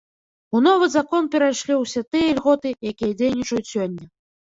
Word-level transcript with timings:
У 0.59 0.59
новы 0.67 0.85
закон 0.93 1.27
перайшлі 1.35 1.73
ўсе 1.81 2.03
тыя 2.15 2.31
ільготы, 2.31 2.71
якія 2.93 3.11
дзейнічаюць 3.21 3.71
сёння. 3.73 4.09